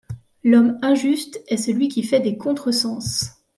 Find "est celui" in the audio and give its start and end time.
1.47-1.87